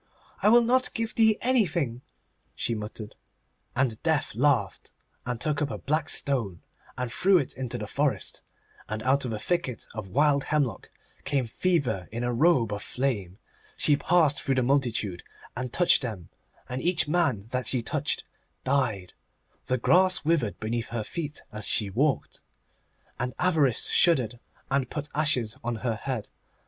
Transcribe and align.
'I 0.41 0.49
will 0.49 0.63
not 0.63 0.91
give 0.95 1.13
thee 1.13 1.37
anything,' 1.41 2.01
she 2.55 2.73
muttered. 2.73 3.13
And 3.75 4.01
Death 4.01 4.33
laughed, 4.33 4.91
and 5.27 5.39
took 5.39 5.61
up 5.61 5.69
a 5.69 5.77
black 5.77 6.09
stone, 6.09 6.63
and 6.97 7.11
threw 7.13 7.37
it 7.37 7.55
into 7.55 7.77
the 7.77 7.85
forest, 7.85 8.41
and 8.89 9.03
out 9.03 9.25
of 9.25 9.31
a 9.31 9.37
thicket 9.37 9.85
of 9.93 10.09
wild 10.09 10.45
hemlock 10.45 10.89
came 11.23 11.45
Fever 11.45 12.09
in 12.11 12.23
a 12.23 12.33
robe 12.33 12.73
of 12.73 12.81
flame. 12.81 13.37
She 13.77 13.95
passed 13.95 14.41
through 14.41 14.55
the 14.55 14.63
multitude, 14.63 15.21
and 15.55 15.71
touched 15.71 16.01
them, 16.01 16.29
and 16.67 16.81
each 16.81 17.07
man 17.07 17.45
that 17.51 17.67
she 17.67 17.83
touched 17.83 18.23
died. 18.63 19.13
The 19.67 19.77
grass 19.77 20.25
withered 20.25 20.59
beneath 20.59 20.87
her 20.89 21.03
feet 21.03 21.43
as 21.51 21.67
she 21.67 21.91
walked. 21.91 22.41
And 23.19 23.35
Avarice 23.37 23.89
shuddered, 23.91 24.39
and 24.71 24.89
put 24.89 25.09
ashes 25.13 25.59
on 25.63 25.75
her 25.85 25.93
head. 25.95 26.27